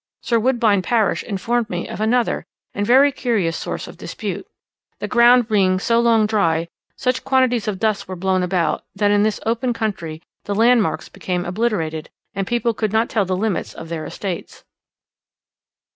[0.23, 4.47] Sir Woodbine Parish informed me of another and very curious source of dispute;
[4.97, 9.21] the ground being so long dry, such quantities of dust were blown about, that in
[9.21, 13.89] this open country the landmarks became obliterated, and people could not tell the limits of
[13.89, 14.63] their estates.